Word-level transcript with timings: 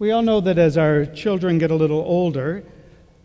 We 0.00 0.12
all 0.12 0.22
know 0.22 0.40
that 0.42 0.58
as 0.58 0.78
our 0.78 1.04
children 1.06 1.58
get 1.58 1.72
a 1.72 1.74
little 1.74 2.02
older, 2.02 2.62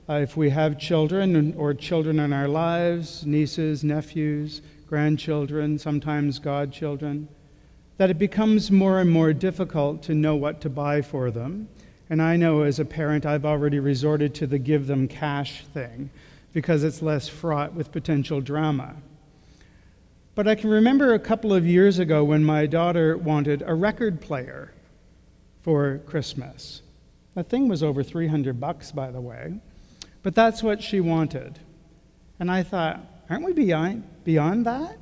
uh, 0.10 0.14
if 0.14 0.36
we 0.36 0.50
have 0.50 0.80
children 0.80 1.54
or 1.56 1.76
children 1.76 2.20
in 2.20 2.34
our 2.34 2.48
lives, 2.48 3.28
nieces, 3.28 3.84
nephews, 3.84 4.64
grandchildren, 4.88 5.78
sometimes 5.78 6.40
godchildren, 6.40 7.28
that 7.98 8.10
it 8.10 8.18
becomes 8.18 8.72
more 8.72 9.00
and 9.00 9.12
more 9.12 9.34
difficult 9.34 10.02
to 10.04 10.16
know 10.16 10.36
what 10.36 10.62
to 10.62 10.70
buy 10.70 11.04
for 11.04 11.30
them. 11.30 11.70
And 12.10 12.20
I 12.20 12.38
know 12.38 12.64
as 12.64 12.80
a 12.80 12.86
parent, 12.86 13.24
I've 13.24 13.46
already 13.46 13.78
resorted 13.78 14.34
to 14.36 14.48
the 14.48 14.58
give 14.58 14.88
them 14.88 15.08
cash 15.08 15.64
thing 15.76 16.10
because 16.54 16.84
it's 16.84 17.04
less 17.04 17.28
fraught 17.28 17.76
with 17.76 17.92
potential 17.92 18.42
drama. 18.42 18.96
But 20.34 20.48
I 20.48 20.56
can 20.56 20.72
remember 20.72 21.14
a 21.14 21.20
couple 21.20 21.54
of 21.54 21.68
years 21.68 22.00
ago 22.00 22.24
when 22.24 22.44
my 22.44 22.66
daughter 22.66 23.16
wanted 23.16 23.62
a 23.64 23.76
record 23.76 24.22
player 24.22 24.74
for 25.64 26.00
Christmas. 26.06 26.82
That 27.36 27.50
thing 27.50 27.68
was 27.68 27.82
over 27.82 28.04
300 28.04 28.60
bucks, 28.60 28.92
by 28.92 29.10
the 29.10 29.22
way. 29.22 29.56
But 30.22 30.36
that's 30.36 30.62
what 30.62 30.84
she 30.84 31.00
wanted. 31.00 31.60
And 32.40 32.52
I 32.52 32.64
thought, 32.64 33.04
aren't 33.30 33.46
we 33.46 33.54
beyond, 33.54 34.04
beyond 34.24 34.66
that? 34.66 34.98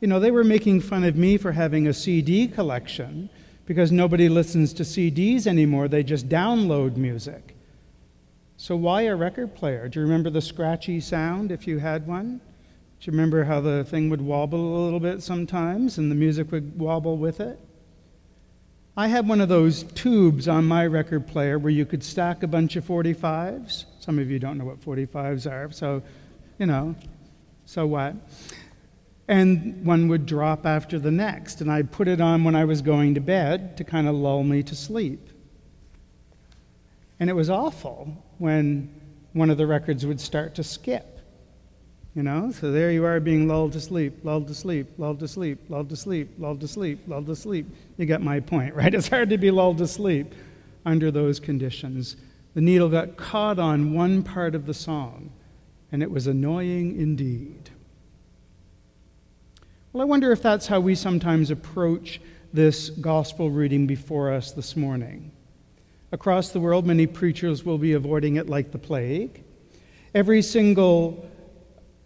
You 0.00 0.08
know, 0.08 0.20
they 0.20 0.30
were 0.30 0.44
making 0.44 0.80
fun 0.80 1.04
of 1.04 1.16
me 1.16 1.36
for 1.36 1.52
having 1.52 1.86
a 1.86 1.94
CD 1.94 2.48
collection 2.48 3.30
because 3.66 3.90
nobody 3.90 4.28
listens 4.28 4.72
to 4.74 4.82
CDs 4.84 5.46
anymore, 5.46 5.88
they 5.88 6.02
just 6.02 6.28
download 6.28 6.96
music. 6.96 7.56
So, 8.56 8.76
why 8.76 9.02
a 9.02 9.16
record 9.16 9.54
player? 9.54 9.88
Do 9.88 10.00
you 10.00 10.06
remember 10.06 10.30
the 10.30 10.40
scratchy 10.40 11.00
sound 11.00 11.50
if 11.50 11.66
you 11.66 11.78
had 11.78 12.06
one? 12.06 12.40
Do 13.00 13.10
you 13.10 13.12
remember 13.12 13.44
how 13.44 13.60
the 13.60 13.84
thing 13.84 14.08
would 14.08 14.22
wobble 14.22 14.78
a 14.78 14.82
little 14.84 15.00
bit 15.00 15.22
sometimes 15.22 15.98
and 15.98 16.10
the 16.10 16.14
music 16.14 16.50
would 16.52 16.78
wobble 16.78 17.18
with 17.18 17.40
it? 17.40 17.58
I 18.98 19.08
had 19.08 19.28
one 19.28 19.42
of 19.42 19.50
those 19.50 19.82
tubes 19.82 20.48
on 20.48 20.64
my 20.64 20.86
record 20.86 21.26
player 21.26 21.58
where 21.58 21.70
you 21.70 21.84
could 21.84 22.02
stack 22.02 22.42
a 22.42 22.46
bunch 22.46 22.76
of 22.76 22.86
45s. 22.86 23.84
Some 24.00 24.18
of 24.18 24.30
you 24.30 24.38
don't 24.38 24.56
know 24.56 24.64
what 24.64 24.80
45s 24.80 25.50
are, 25.50 25.70
so, 25.70 26.02
you 26.58 26.64
know, 26.64 26.94
so 27.66 27.86
what? 27.86 28.14
And 29.28 29.84
one 29.84 30.08
would 30.08 30.24
drop 30.24 30.64
after 30.64 30.98
the 30.98 31.10
next, 31.10 31.60
and 31.60 31.70
I'd 31.70 31.92
put 31.92 32.08
it 32.08 32.22
on 32.22 32.42
when 32.42 32.54
I 32.54 32.64
was 32.64 32.80
going 32.80 33.14
to 33.14 33.20
bed 33.20 33.76
to 33.76 33.84
kind 33.84 34.08
of 34.08 34.14
lull 34.14 34.42
me 34.42 34.62
to 34.62 34.74
sleep. 34.74 35.28
And 37.20 37.28
it 37.28 37.34
was 37.34 37.50
awful 37.50 38.24
when 38.38 38.88
one 39.34 39.50
of 39.50 39.58
the 39.58 39.66
records 39.66 40.06
would 40.06 40.20
start 40.20 40.54
to 40.54 40.64
skip. 40.64 41.15
You 42.16 42.22
know, 42.22 42.50
so 42.50 42.72
there 42.72 42.90
you 42.90 43.04
are 43.04 43.20
being 43.20 43.46
lulled 43.46 43.72
to 43.72 43.80
sleep, 43.80 44.24
lulled 44.24 44.48
to 44.48 44.54
sleep, 44.54 44.88
lulled 44.96 45.18
to 45.20 45.28
sleep, 45.28 45.58
lulled 45.68 45.90
to 45.90 45.98
sleep, 45.98 46.30
lulled 46.38 46.60
to 46.60 46.66
sleep, 46.66 47.00
lulled 47.06 47.26
to 47.26 47.36
sleep. 47.36 47.66
You 47.98 48.06
get 48.06 48.22
my 48.22 48.40
point, 48.40 48.74
right? 48.74 48.94
It's 48.94 49.08
hard 49.08 49.28
to 49.28 49.36
be 49.36 49.50
lulled 49.50 49.76
to 49.78 49.86
sleep 49.86 50.34
under 50.86 51.10
those 51.10 51.38
conditions. 51.38 52.16
The 52.54 52.62
needle 52.62 52.88
got 52.88 53.18
caught 53.18 53.58
on 53.58 53.92
one 53.92 54.22
part 54.22 54.54
of 54.54 54.64
the 54.64 54.72
song, 54.72 55.30
and 55.92 56.02
it 56.02 56.10
was 56.10 56.26
annoying 56.26 56.98
indeed. 56.98 57.68
Well, 59.92 60.00
I 60.00 60.06
wonder 60.06 60.32
if 60.32 60.40
that's 60.40 60.66
how 60.66 60.80
we 60.80 60.94
sometimes 60.94 61.50
approach 61.50 62.22
this 62.50 62.88
gospel 62.88 63.50
reading 63.50 63.86
before 63.86 64.32
us 64.32 64.52
this 64.52 64.74
morning. 64.74 65.32
Across 66.12 66.50
the 66.50 66.60
world, 66.60 66.86
many 66.86 67.06
preachers 67.06 67.62
will 67.62 67.76
be 67.76 67.92
avoiding 67.92 68.36
it 68.36 68.48
like 68.48 68.72
the 68.72 68.78
plague. 68.78 69.44
Every 70.14 70.40
single 70.40 71.30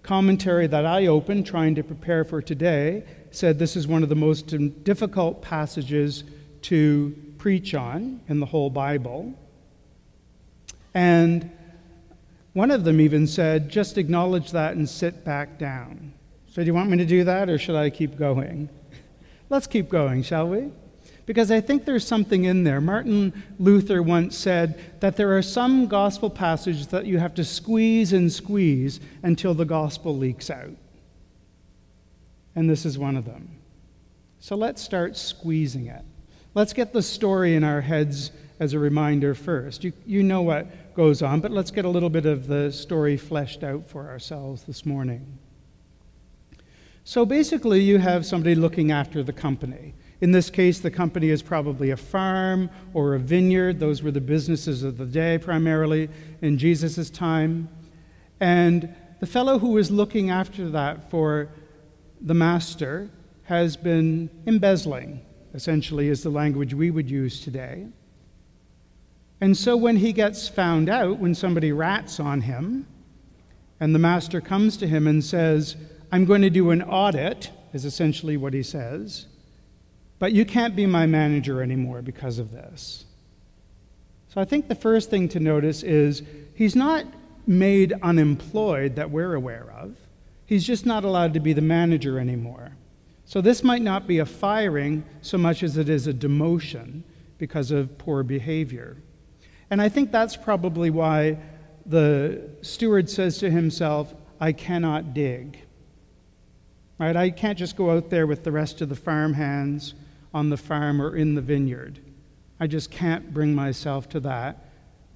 commentary 0.03 0.67
that 0.67 0.87
I 0.87 1.07
opened 1.07 1.47
trying 1.47 1.75
to 1.75 1.83
prepare 1.83 2.25
for 2.25 2.41
today 2.41 3.05
said 3.31 3.59
this 3.59 3.77
is 3.77 3.87
one 3.87 4.03
of 4.03 4.09
the 4.09 4.17
most 4.17 4.55
difficult 4.85 5.43
passages 5.43 6.25
to 6.63 7.17
preach 7.39 7.75
on 7.75 8.21
in 8.29 8.41
the 8.41 8.47
whole 8.47 8.71
Bible. 8.71 9.35
And 10.95 11.51
one 12.53 12.71
of 12.71 12.85
them 12.85 13.01
even 13.01 13.27
said, 13.27 13.69
just 13.69 13.99
acknowledge 13.99 14.51
that 14.51 14.77
and 14.77 14.89
sit 14.89 15.25
back 15.25 15.59
down. 15.59 16.13
So, 16.49 16.63
do 16.63 16.67
you 16.67 16.75
want 16.75 16.91
me 16.91 16.97
to 16.99 17.07
do 17.07 17.23
that 17.25 17.49
or 17.49 17.59
should 17.59 17.77
I 17.77 17.91
keep 17.91 18.17
going? 18.17 18.69
Let's 19.49 19.69
keep 19.69 19.89
going, 19.89 20.23
shall 20.25 20.49
we? 20.49 20.71
Because 21.31 21.53
I 21.53 21.61
think 21.61 21.85
there's 21.85 22.05
something 22.05 22.43
in 22.43 22.65
there. 22.65 22.81
Martin 22.81 23.45
Luther 23.61 24.03
once 24.03 24.37
said 24.37 24.81
that 24.99 25.17
there 25.17 25.39
are 25.39 25.43
some 25.43 25.87
gospel 25.87 26.29
passages 26.29 26.89
that 26.89 27.07
you 27.07 27.19
have 27.19 27.37
to 27.37 27.45
squeeze 27.45 28.13
and 28.13 28.33
squeeze 28.33 28.99
until 29.23 29.55
the 29.55 29.65
gospel 29.65 30.19
leaks 30.19 30.51
out. 30.51 30.75
And 32.57 32.69
this 32.69 32.85
is 32.85 32.99
one 32.99 33.17
of 33.17 33.27
them. 33.27 33.49
So 34.41 34.57
let's 34.57 34.83
start 34.83 35.17
squeezing 35.17 35.87
it. 35.87 36.03
Let's 36.55 36.73
get 36.73 36.93
the 36.93 37.01
story 37.01 37.55
in 37.55 37.63
our 37.63 37.81
heads 37.81 38.33
as 38.59 38.73
a 38.73 38.81
reminder 38.81 39.37
first. 39.37 39.85
You, 39.85 39.93
you 40.05 40.25
know 40.25 40.43
what 40.43 40.95
goes 40.97 41.23
on, 41.23 41.39
but 41.39 41.53
let's 41.53 41.71
get 41.71 41.85
a 41.85 41.89
little 41.89 42.11
bit 42.11 42.27
of 42.27 42.49
the 42.49 42.73
story 42.73 43.17
fleshed 43.17 43.63
out 43.63 43.87
for 43.87 44.09
ourselves 44.09 44.65
this 44.65 44.85
morning. 44.85 45.39
So 47.05 47.25
basically, 47.25 47.83
you 47.83 47.99
have 47.99 48.27
somebody 48.27 48.57
looking 48.57 48.91
after 48.91 49.23
the 49.23 49.33
company. 49.33 49.95
In 50.21 50.33
this 50.33 50.51
case, 50.51 50.81
the 50.81 50.91
company 50.91 51.31
is 51.31 51.43
probably 51.43 51.91
a 51.91 51.97
farm 51.97 52.69
or 52.93 53.15
a 53.15 53.19
vineyard. 53.19 53.81
Those 53.81 54.03
were 54.03 54.11
the 54.11 54.21
businesses 54.21 54.83
of 54.83 54.99
the 54.99 55.07
day 55.07 55.39
primarily 55.39 56.11
in 56.43 56.59
Jesus' 56.59 57.09
time. 57.09 57.69
And 58.39 58.95
the 59.21 59.27
fellow 59.27 59.59
who 59.59 59.71
was 59.71 59.91
looking 59.91 60.31
after 60.31 60.69
that 60.71 61.11
for 61.11 61.49
the 62.21 62.35
master 62.35 63.11
has 63.45 63.77
been 63.77 64.29
embezzling, 64.47 65.23
essentially, 65.55 66.09
is 66.09 66.23
the 66.23 66.31
language 66.31 66.75
we 66.75 66.91
would 66.91 67.11
use 67.11 67.41
today. 67.41 67.87
And 69.41 69.57
so 69.57 69.75
when 69.77 69.97
he 69.97 70.13
gets 70.13 70.49
found 70.49 70.91
out, 70.91 71.19
when 71.19 71.35
somebody 71.35 71.73
rats 71.73 72.21
on 72.21 72.43
him, 72.43 72.87
and 73.81 73.95
the 73.95 73.99
master 73.99 74.43
comes 74.43 74.77
to 74.77 74.87
him 74.87 75.07
and 75.07 75.25
says, 75.25 75.77
I'm 76.13 76.27
going 76.27 76.43
to 76.43 76.51
do 76.51 76.71
an 76.71 76.83
audit, 76.83 77.51
is 77.73 77.87
essentially 77.87 78.37
what 78.37 78.53
he 78.53 78.63
says. 78.63 79.27
But 80.21 80.33
you 80.33 80.45
can't 80.45 80.77
be 80.77 80.87
my 80.87 81.07
manager 81.07 81.63
anymore 81.63 82.03
because 82.03 82.39
of 82.39 82.53
this. 82.53 83.07
So 84.29 84.41
I 84.41 84.45
think 84.45 84.69
the 84.69 84.77
first 84.77 85.11
thing 85.11 85.29
to 85.31 85.41
notice 85.41 85.83
is 85.83 86.23
he's 86.55 86.77
not 86.77 87.05
made 87.47 87.95
unemployed 88.03 88.95
that 88.97 89.11
we're 89.11 89.35
aware 89.35 89.73
of. 89.77 89.97
He's 90.45 90.65
just 90.65 90.85
not 90.85 91.05
allowed 91.05 91.35
to 91.35 91.41
be 91.41 91.55
the 91.55 91.63
manager 91.63 92.21
anymore. 92.21 92.73
So 93.25 93.41
this 93.41 93.65
might 93.65 93.81
not 93.81 94.07
be 94.07 94.19
a 94.19 94.27
firing 94.27 95.05
so 95.23 95.39
much 95.39 95.63
as 95.63 95.79
it 95.79 95.89
is 95.89 96.07
a 96.07 96.13
demotion 96.13 97.03
because 97.39 97.71
of 97.71 97.97
poor 97.97 98.23
behavior. 98.23 98.99
And 99.71 99.81
I 99.81 99.89
think 99.89 100.13
that's 100.13 100.37
probably 100.37 100.91
why 100.91 101.39
the 101.87 102.51
steward 102.61 103.09
says 103.09 103.39
to 103.39 103.51
himself, 103.51 104.13
I 104.39 104.53
cannot 104.53 105.15
dig. 105.15 105.61
Right? 106.99 107.17
I 107.17 107.31
can't 107.31 107.59
just 107.59 107.75
go 107.75 107.91
out 107.91 108.11
there 108.11 108.27
with 108.27 108.45
the 108.45 108.53
rest 108.53 108.83
of 108.83 108.91
the 108.91 108.97
farm 108.97 109.33
hands 109.33 109.95
on 110.33 110.51
the 110.51 110.57
farm 110.57 111.01
or 111.01 111.17
in 111.17 111.35
the 111.35 111.41
vineyard. 111.41 112.01
I 112.59 112.67
just 112.67 112.91
can't 112.91 113.33
bring 113.33 113.55
myself 113.55 114.09
to 114.11 114.21
that. 114.21 114.65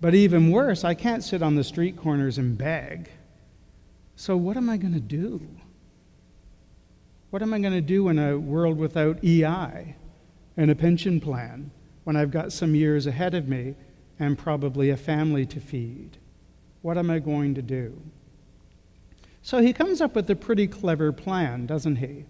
But 0.01 0.15
even 0.15 0.51
worse, 0.51 0.85
I 0.85 0.95
can't 0.95 1.23
sit 1.23 1.43
on 1.43 1.55
the 1.55 1.65
street 1.65 1.97
corners 1.97 2.39
and 2.39 2.59
beg. 2.59 3.11
So, 4.17 4.37
what 4.37 4.57
am 4.57 4.69
I 4.69 4.77
going 4.77 4.95
to 4.95 5.01
do? 5.01 5.47
What 7.31 7.43
am 7.43 7.53
I 7.53 7.59
going 7.59 7.73
to 7.73 7.81
do 7.81 8.09
in 8.09 8.19
a 8.19 8.39
world 8.39 8.79
without 8.79 9.25
EI 9.25 9.97
and 10.57 10.71
a 10.71 10.75
pension 10.75 11.21
plan 11.21 11.71
when 12.05 12.17
I've 12.17 12.31
got 12.31 12.53
some 12.53 12.75
years 12.75 13.07
ahead 13.07 13.35
of 13.35 13.49
me 13.49 13.75
and 14.21 14.39
probably 14.39 14.91
a 14.91 14.97
family 14.97 15.45
to 15.47 15.61
feed? 15.61 16.19
What 16.83 16.99
am 16.99 17.11
I 17.11 17.19
going 17.19 17.55
to 17.55 17.63
do? 17.63 18.01
So 19.43 19.61
he 19.61 19.73
comes 19.73 20.01
up 20.01 20.15
with 20.15 20.31
a 20.31 20.37
pretty 20.37 20.67
clever 20.67 21.13
plan, 21.13 21.67
doesn't 21.67 21.97
he? 21.97 22.25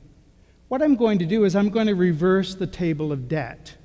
What 0.74 0.82
I'm 0.82 0.96
going 0.96 1.20
to 1.20 1.24
do 1.24 1.44
is 1.44 1.54
I'm 1.54 1.68
going 1.68 1.86
to 1.86 1.94
reverse 1.94 2.56
the 2.56 2.66
table 2.66 3.12
of 3.12 3.28
debt. 3.28 3.76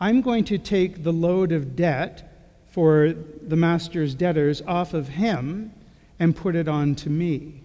I'm 0.00 0.20
going 0.20 0.42
to 0.46 0.58
take 0.58 1.04
the 1.04 1.12
load 1.12 1.52
of 1.52 1.76
debt 1.76 2.58
for 2.66 3.14
the 3.46 3.54
master's 3.54 4.16
debtors 4.16 4.60
off 4.62 4.92
of 4.92 5.06
him 5.06 5.72
and 6.18 6.34
put 6.34 6.56
it 6.56 6.66
on 6.66 6.96
to 6.96 7.10
me 7.10 7.62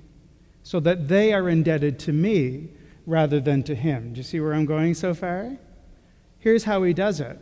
so 0.62 0.80
that 0.80 1.08
they 1.08 1.34
are 1.34 1.50
indebted 1.50 1.98
to 2.02 2.14
me 2.14 2.68
rather 3.08 3.40
than 3.40 3.64
to 3.64 3.74
him. 3.74 4.14
Do 4.14 4.18
you 4.18 4.24
see 4.26 4.40
where 4.40 4.54
I'm 4.54 4.68
going 4.68 4.94
so 4.94 5.16
far? 5.16 5.58
Here's 6.38 6.66
how 6.66 6.84
he 6.84 6.94
does 6.94 7.20
it. 7.20 7.40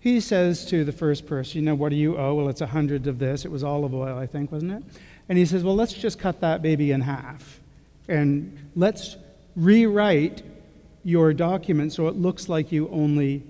He 0.00 0.20
says 0.20 0.66
to 0.66 0.84
the 0.84 0.92
first 0.92 1.24
person, 1.24 1.60
You 1.60 1.64
know, 1.64 1.74
what 1.74 1.88
do 1.88 1.96
you 1.96 2.18
owe? 2.18 2.34
Well, 2.34 2.50
it's 2.50 2.60
a 2.60 2.66
hundred 2.66 3.06
of 3.06 3.18
this. 3.18 3.46
It 3.46 3.50
was 3.50 3.64
olive 3.64 3.94
oil, 3.94 4.18
I 4.18 4.26
think, 4.26 4.52
wasn't 4.52 4.72
it? 4.72 4.82
And 5.30 5.38
he 5.38 5.46
says, 5.46 5.64
Well, 5.64 5.76
let's 5.76 5.94
just 5.94 6.18
cut 6.18 6.40
that 6.40 6.60
baby 6.60 6.92
in 6.92 7.00
half. 7.00 7.58
And 8.06 8.70
let's 8.76 9.16
rewrite 9.60 10.42
your 11.04 11.32
document 11.32 11.92
so 11.92 12.08
it 12.08 12.16
looks 12.16 12.48
like 12.48 12.72
you 12.72 12.88
only 12.88 13.42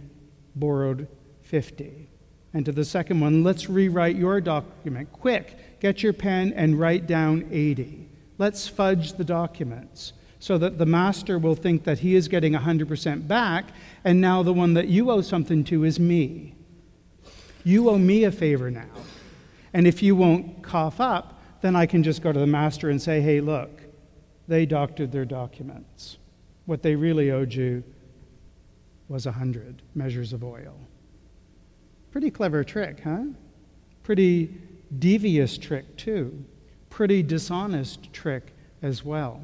borrowed 0.54 1.06
50. 1.42 2.08
And 2.52 2.64
to 2.66 2.72
the 2.72 2.84
second 2.84 3.20
one, 3.20 3.44
let's 3.44 3.70
rewrite 3.70 4.16
your 4.16 4.40
document. 4.40 5.12
Quick, 5.12 5.80
get 5.80 6.02
your 6.02 6.12
pen 6.12 6.52
and 6.54 6.78
write 6.78 7.06
down 7.06 7.48
80. 7.50 8.08
Let's 8.38 8.66
fudge 8.66 9.12
the 9.12 9.24
documents 9.24 10.12
so 10.40 10.58
that 10.58 10.78
the 10.78 10.86
master 10.86 11.38
will 11.38 11.54
think 11.54 11.84
that 11.84 12.00
he 12.00 12.14
is 12.14 12.26
getting 12.26 12.54
100% 12.54 13.28
back, 13.28 13.66
and 14.04 14.20
now 14.20 14.42
the 14.42 14.52
one 14.52 14.74
that 14.74 14.88
you 14.88 15.10
owe 15.10 15.20
something 15.20 15.62
to 15.64 15.84
is 15.84 16.00
me. 16.00 16.54
You 17.62 17.90
owe 17.90 17.98
me 17.98 18.24
a 18.24 18.32
favor 18.32 18.70
now. 18.70 18.88
And 19.74 19.86
if 19.86 20.02
you 20.02 20.16
won't 20.16 20.62
cough 20.62 20.98
up, 20.98 21.42
then 21.60 21.76
I 21.76 21.84
can 21.84 22.02
just 22.02 22.22
go 22.22 22.32
to 22.32 22.38
the 22.38 22.46
master 22.46 22.88
and 22.88 23.00
say, 23.00 23.20
hey, 23.20 23.42
look, 23.42 23.82
they 24.50 24.66
doctored 24.66 25.12
their 25.12 25.24
documents. 25.24 26.18
What 26.66 26.82
they 26.82 26.96
really 26.96 27.30
owed 27.30 27.54
you 27.54 27.84
was 29.08 29.24
a 29.24 29.30
hundred 29.30 29.80
measures 29.94 30.32
of 30.32 30.42
oil. 30.42 30.74
Pretty 32.10 32.32
clever 32.32 32.64
trick, 32.64 32.98
huh? 33.04 33.26
Pretty 34.02 34.52
devious 34.98 35.56
trick, 35.56 35.96
too. 35.96 36.44
Pretty 36.90 37.22
dishonest 37.22 38.12
trick 38.12 38.52
as 38.82 39.04
well. 39.04 39.40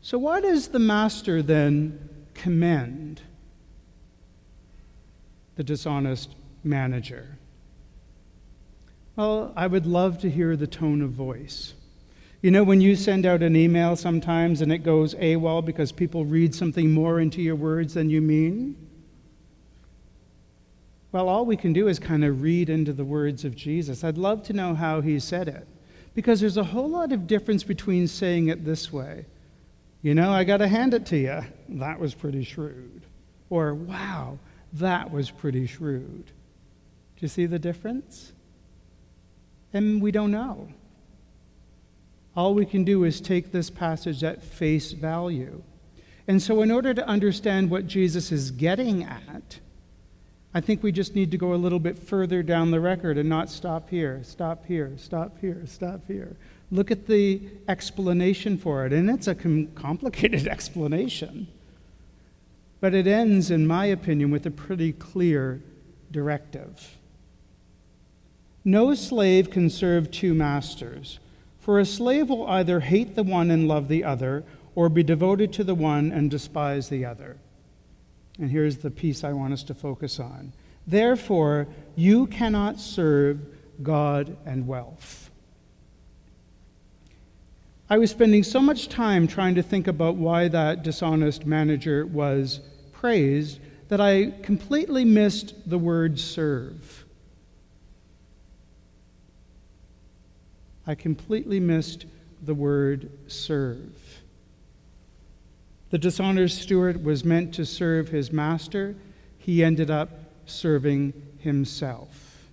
So, 0.00 0.16
why 0.16 0.40
does 0.40 0.68
the 0.68 0.78
master 0.78 1.42
then 1.42 2.08
commend 2.32 3.20
the 5.56 5.64
dishonest 5.64 6.34
manager? 6.62 7.36
Well, 9.16 9.52
I 9.54 9.66
would 9.66 9.84
love 9.84 10.18
to 10.20 10.30
hear 10.30 10.56
the 10.56 10.66
tone 10.66 11.02
of 11.02 11.10
voice. 11.10 11.74
You 12.44 12.50
know, 12.50 12.62
when 12.62 12.82
you 12.82 12.94
send 12.94 13.24
out 13.24 13.42
an 13.42 13.56
email 13.56 13.96
sometimes 13.96 14.60
and 14.60 14.70
it 14.70 14.80
goes 14.80 15.14
AWOL 15.14 15.64
because 15.64 15.92
people 15.92 16.26
read 16.26 16.54
something 16.54 16.90
more 16.90 17.18
into 17.18 17.40
your 17.40 17.56
words 17.56 17.94
than 17.94 18.10
you 18.10 18.20
mean? 18.20 18.76
Well, 21.10 21.30
all 21.30 21.46
we 21.46 21.56
can 21.56 21.72
do 21.72 21.88
is 21.88 21.98
kind 21.98 22.22
of 22.22 22.42
read 22.42 22.68
into 22.68 22.92
the 22.92 23.02
words 23.02 23.46
of 23.46 23.56
Jesus. 23.56 24.04
I'd 24.04 24.18
love 24.18 24.42
to 24.42 24.52
know 24.52 24.74
how 24.74 25.00
he 25.00 25.18
said 25.20 25.48
it 25.48 25.66
because 26.14 26.38
there's 26.38 26.58
a 26.58 26.64
whole 26.64 26.90
lot 26.90 27.12
of 27.12 27.26
difference 27.26 27.64
between 27.64 28.06
saying 28.06 28.48
it 28.48 28.62
this 28.62 28.92
way 28.92 29.24
you 30.02 30.14
know, 30.14 30.30
I 30.30 30.44
got 30.44 30.58
to 30.58 30.68
hand 30.68 30.92
it 30.92 31.06
to 31.06 31.16
you. 31.16 31.40
That 31.70 31.98
was 31.98 32.12
pretty 32.12 32.44
shrewd. 32.44 33.00
Or, 33.48 33.72
wow, 33.72 34.38
that 34.74 35.10
was 35.10 35.30
pretty 35.30 35.66
shrewd. 35.66 36.26
Do 36.26 37.20
you 37.20 37.28
see 37.28 37.46
the 37.46 37.58
difference? 37.58 38.32
And 39.72 40.02
we 40.02 40.10
don't 40.10 40.30
know. 40.30 40.68
All 42.36 42.54
we 42.54 42.66
can 42.66 42.84
do 42.84 43.04
is 43.04 43.20
take 43.20 43.52
this 43.52 43.70
passage 43.70 44.24
at 44.24 44.42
face 44.42 44.92
value. 44.92 45.62
And 46.26 46.42
so, 46.42 46.62
in 46.62 46.70
order 46.70 46.94
to 46.94 47.06
understand 47.06 47.70
what 47.70 47.86
Jesus 47.86 48.32
is 48.32 48.50
getting 48.50 49.04
at, 49.04 49.60
I 50.54 50.60
think 50.60 50.82
we 50.82 50.92
just 50.92 51.14
need 51.14 51.32
to 51.32 51.38
go 51.38 51.52
a 51.52 51.56
little 51.56 51.80
bit 51.80 51.98
further 51.98 52.42
down 52.42 52.70
the 52.70 52.80
record 52.80 53.18
and 53.18 53.28
not 53.28 53.50
stop 53.50 53.90
here, 53.90 54.22
stop 54.22 54.64
here, 54.66 54.92
stop 54.96 55.38
here, 55.40 55.62
stop 55.66 56.06
here. 56.06 56.36
Look 56.70 56.90
at 56.90 57.06
the 57.06 57.42
explanation 57.68 58.56
for 58.56 58.86
it, 58.86 58.92
and 58.92 59.10
it's 59.10 59.26
a 59.26 59.34
com- 59.34 59.66
complicated 59.74 60.46
explanation. 60.48 61.48
But 62.80 62.94
it 62.94 63.06
ends, 63.06 63.50
in 63.50 63.66
my 63.66 63.86
opinion, 63.86 64.30
with 64.30 64.46
a 64.46 64.50
pretty 64.50 64.92
clear 64.92 65.60
directive. 66.10 66.98
No 68.64 68.94
slave 68.94 69.50
can 69.50 69.68
serve 69.68 70.10
two 70.10 70.34
masters, 70.34 71.18
for 71.64 71.78
a 71.78 71.86
slave 71.86 72.28
will 72.28 72.46
either 72.46 72.80
hate 72.80 73.14
the 73.14 73.22
one 73.22 73.50
and 73.50 73.66
love 73.66 73.88
the 73.88 74.04
other, 74.04 74.44
or 74.74 74.90
be 74.90 75.02
devoted 75.02 75.50
to 75.50 75.64
the 75.64 75.74
one 75.74 76.12
and 76.12 76.30
despise 76.30 76.90
the 76.90 77.06
other. 77.06 77.38
And 78.38 78.50
here's 78.50 78.76
the 78.78 78.90
piece 78.90 79.24
I 79.24 79.32
want 79.32 79.54
us 79.54 79.62
to 79.64 79.74
focus 79.74 80.20
on. 80.20 80.52
Therefore, 80.86 81.66
you 81.96 82.26
cannot 82.26 82.80
serve 82.80 83.40
God 83.82 84.36
and 84.44 84.66
wealth. 84.66 85.30
I 87.88 87.96
was 87.96 88.10
spending 88.10 88.42
so 88.42 88.60
much 88.60 88.90
time 88.90 89.26
trying 89.26 89.54
to 89.54 89.62
think 89.62 89.86
about 89.86 90.16
why 90.16 90.48
that 90.48 90.82
dishonest 90.82 91.46
manager 91.46 92.04
was 92.04 92.60
praised 92.92 93.58
that 93.88 94.02
I 94.02 94.34
completely 94.42 95.06
missed 95.06 95.54
the 95.64 95.78
word 95.78 96.18
serve. 96.18 97.03
I 100.86 100.94
completely 100.94 101.60
missed 101.60 102.06
the 102.42 102.54
word 102.54 103.10
serve. 103.26 104.22
The 105.90 105.98
dishonored 105.98 106.50
steward 106.50 107.04
was 107.04 107.24
meant 107.24 107.54
to 107.54 107.64
serve 107.64 108.08
his 108.08 108.32
master. 108.32 108.96
He 109.38 109.62
ended 109.62 109.90
up 109.90 110.10
serving 110.46 111.12
himself. 111.38 112.48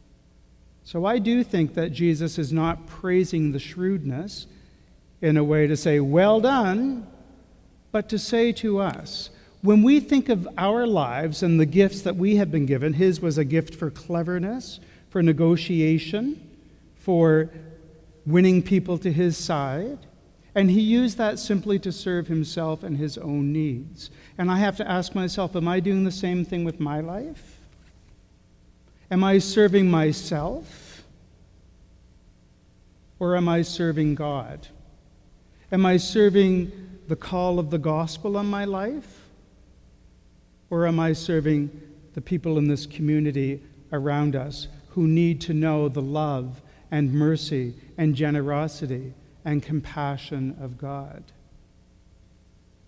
So 0.84 1.06
I 1.06 1.20
do 1.20 1.44
think 1.44 1.74
that 1.76 1.92
Jesus 1.92 2.38
is 2.38 2.52
not 2.52 2.88
praising 2.88 3.52
the 3.52 3.60
shrewdness 3.60 4.48
in 5.22 5.38
a 5.38 5.44
way 5.44 5.68
to 5.68 5.78
say, 5.78 6.00
well 6.00 6.40
done, 6.40 7.08
but 7.92 8.10
to 8.10 8.20
say 8.20 8.52
to 8.54 8.80
us, 8.80 9.30
when 9.62 9.84
we 9.84 10.00
think 10.00 10.30
of 10.30 10.48
our 10.58 10.88
lives 10.88 11.44
and 11.44 11.60
the 11.60 11.66
gifts 11.66 12.02
that 12.02 12.16
we 12.16 12.38
have 12.38 12.52
been 12.52 12.66
given, 12.66 12.94
his 12.94 13.22
was 13.22 13.38
a 13.38 13.46
gift 13.46 13.76
for 13.76 13.92
cleverness, 13.92 14.80
for 15.10 15.22
negotiation, 15.22 16.50
for 16.96 17.52
winning 18.26 18.62
people 18.62 18.98
to 19.00 19.12
his 19.12 19.38
side. 19.38 20.00
And 20.54 20.70
he 20.70 20.82
used 20.82 21.18
that 21.18 21.40
simply 21.40 21.80
to 21.80 21.92
serve 21.92 22.28
himself 22.28 22.84
and 22.84 22.98
his 22.98 23.18
own 23.18 23.54
needs. 23.54 24.10
And 24.38 24.52
I 24.52 24.58
have 24.58 24.76
to 24.78 24.90
ask 24.90 25.16
myself, 25.16 25.56
am 25.56 25.68
I 25.68 25.80
doing 25.80 26.04
the 26.04 26.12
same 26.12 26.44
thing 26.44 26.66
with 26.66 26.80
my 26.80 27.00
life? 27.00 27.58
Am 29.10 29.24
I 29.24 29.38
serving 29.40 29.90
myself? 29.90 31.04
Or 33.20 33.36
am 33.36 33.48
I 33.48 33.62
serving 33.62 34.16
God? 34.16 34.68
Am 35.72 35.86
I 35.86 35.98
serving 35.98 36.72
the 37.08 37.16
call 37.16 37.60
of 37.60 37.70
the 37.70 37.78
gospel 37.78 38.36
on 38.36 38.48
my 38.48 38.66
life? 38.66 39.30
Or 40.70 40.86
am 40.86 41.00
I 41.00 41.14
serving 41.14 41.70
the 42.14 42.22
people 42.22 42.58
in 42.58 42.68
this 42.68 42.86
community 42.86 43.62
around 43.94 44.36
us 44.36 44.68
who 44.90 45.08
need 45.08 45.40
to 45.42 45.54
know 45.54 45.88
the 45.88 46.02
love 46.02 46.62
and 46.90 47.14
mercy 47.14 47.74
and 48.02 48.16
generosity 48.16 49.14
and 49.46 49.62
compassion 49.62 50.58
of 50.60 50.76
God. 50.76 51.24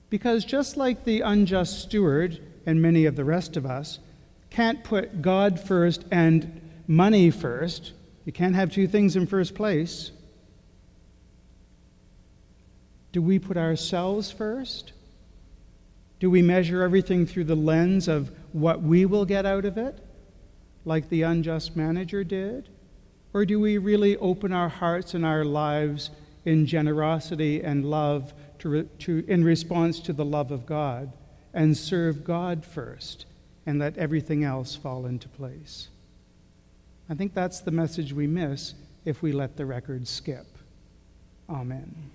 Because 0.10 0.44
just 0.44 0.76
like 0.76 1.06
the 1.06 1.22
unjust 1.22 1.84
steward 1.84 2.42
and 2.66 2.82
many 2.82 3.06
of 3.06 3.16
the 3.16 3.24
rest 3.24 3.56
of 3.56 3.64
us 3.64 4.00
can't 4.50 4.84
put 4.84 5.22
God 5.22 5.60
first 5.60 6.04
and 6.10 6.60
money 6.88 7.30
first, 7.30 7.92
you 8.26 8.34
can't 8.34 8.56
have 8.56 8.72
two 8.72 8.88
things 8.88 9.16
in 9.16 9.28
first 9.28 9.54
place. 9.54 10.10
Do 13.12 13.22
we 13.22 13.38
put 13.38 13.56
ourselves 13.56 14.32
first? 14.32 14.94
Do 16.20 16.32
we 16.32 16.42
measure 16.42 16.82
everything 16.82 17.28
through 17.28 17.44
the 17.44 17.56
lens 17.56 18.08
of 18.08 18.32
what 18.52 18.82
we 18.82 19.06
will 19.06 19.26
get 19.26 19.46
out 19.46 19.66
of 19.66 19.78
it, 19.78 20.04
like 20.86 21.10
the 21.10 21.22
unjust 21.22 21.76
manager 21.76 22.24
did? 22.24 22.68
Or 23.34 23.46
do 23.46 23.60
we 23.60 23.78
really 23.78 24.16
open 24.18 24.54
our 24.54 24.70
hearts 24.70 25.14
and 25.14 25.26
our 25.26 25.44
lives 25.44 26.12
in 26.46 26.66
generosity 26.66 27.64
and 27.64 27.86
love 27.86 28.34
to, 28.60 28.84
to, 28.84 29.24
in 29.28 29.44
response 29.44 30.00
to 30.02 30.14
the 30.14 30.26
love 30.26 30.52
of 30.52 30.66
God 30.66 31.12
and 31.54 31.78
serve 31.78 32.24
God 32.24 32.66
first 32.66 33.26
and 33.66 33.80
let 33.80 33.98
everything 33.98 34.44
else 34.44 34.76
fall 34.76 35.06
into 35.06 35.28
place. 35.30 35.88
I 37.10 37.16
think 37.16 37.34
that's 37.34 37.62
the 37.62 37.72
message 37.72 38.14
we 38.14 38.28
miss 38.28 38.74
if 39.06 39.22
we 39.22 39.32
let 39.32 39.58
the 39.58 39.66
record 39.66 40.08
skip. 40.08 40.48
Amen. 41.50 42.12